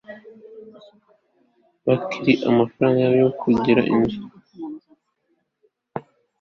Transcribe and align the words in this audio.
babika 1.85 2.43
amafaranga 2.51 2.97
yabo 3.01 3.17
yo 3.23 3.29
kugura 3.39 3.81
inzu 3.93 4.21